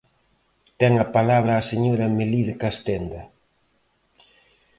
[0.79, 3.21] Ten a palabra a señora Melide Castenda.